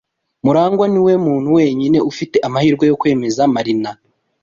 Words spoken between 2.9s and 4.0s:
kwemeza Marina.